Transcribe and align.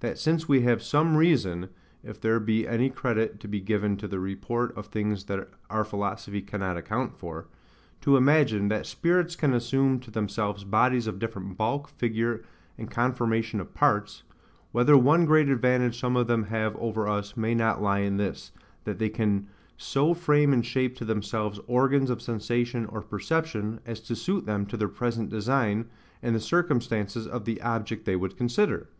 That 0.00 0.18
since 0.18 0.46
we 0.46 0.60
have 0.68 0.82
some 0.82 1.16
reason 1.16 1.70
(if 2.04 2.20
there 2.20 2.38
be 2.38 2.68
any 2.68 2.90
credit 2.90 3.40
to 3.40 3.48
be 3.48 3.58
given 3.62 3.96
to 3.96 4.06
the 4.06 4.20
report 4.20 4.76
of 4.76 4.88
things 4.88 5.24
that 5.24 5.48
our 5.70 5.82
philosophy 5.82 6.42
cannot 6.42 6.76
account 6.76 7.16
for) 7.16 7.46
to 8.02 8.18
imagine, 8.18 8.68
that 8.68 8.84
Spirits 8.84 9.34
can 9.34 9.54
assume 9.54 9.98
to 10.00 10.10
themselves 10.10 10.64
bodies 10.64 11.06
of 11.06 11.18
different 11.18 11.56
bulk, 11.56 11.88
figure, 11.88 12.42
and 12.76 12.90
conformation 12.90 13.60
of 13.62 13.72
parts—whether 13.72 14.94
one 14.98 15.24
great 15.24 15.48
advantage 15.48 15.98
some 15.98 16.16
of 16.18 16.26
them 16.26 16.42
have 16.42 16.76
over 16.76 17.08
us 17.08 17.34
may 17.34 17.54
not 17.54 17.80
lie 17.80 18.00
in 18.00 18.18
this, 18.18 18.52
that 18.84 18.98
they 18.98 19.08
can 19.08 19.46
so 19.78 20.12
frame 20.12 20.52
and 20.52 20.66
shape 20.66 20.94
to 20.96 21.04
themselves 21.06 21.58
organs 21.66 22.10
of 22.10 22.20
sensation 22.20 22.84
or 22.84 23.00
perception, 23.00 23.80
as 23.86 24.00
to 24.00 24.14
suit 24.14 24.44
them 24.44 24.66
to 24.66 24.76
their 24.76 24.86
present 24.86 25.30
design, 25.30 25.86
and 26.22 26.36
the 26.36 26.40
circumstances 26.40 27.26
of 27.26 27.46
the 27.46 27.58
object 27.62 28.04
they 28.04 28.16
would 28.16 28.36
consider. 28.36 28.90